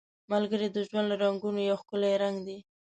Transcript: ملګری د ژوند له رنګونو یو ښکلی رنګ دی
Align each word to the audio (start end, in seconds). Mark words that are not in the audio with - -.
ملګری 0.31 0.67
د 0.71 0.77
ژوند 0.87 1.07
له 1.11 1.15
رنګونو 1.23 1.59
یو 1.69 1.79
ښکلی 1.81 2.13
رنګ 2.23 2.37
دی 2.47 2.57